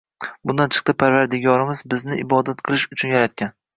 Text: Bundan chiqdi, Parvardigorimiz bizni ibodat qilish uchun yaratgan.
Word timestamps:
Bundan 0.51 0.71
chiqdi, 0.77 0.95
Parvardigorimiz 1.03 1.83
bizni 1.93 2.19
ibodat 2.25 2.65
qilish 2.71 2.87
uchun 2.97 3.15
yaratgan. 3.19 3.55